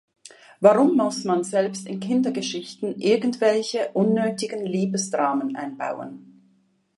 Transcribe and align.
Warum 0.61 0.97
muss 0.97 1.25
man 1.25 1.43
selbst 1.43 1.85
in 1.85 1.99
Kindergeschichten 1.99 2.99
irgendwelche 2.99 3.91
unnötigen 3.91 4.65
Liebesdramen 4.65 5.55
einbauen? 5.55 6.57